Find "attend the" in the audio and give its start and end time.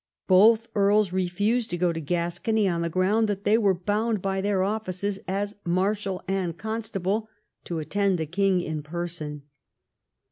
7.77-8.25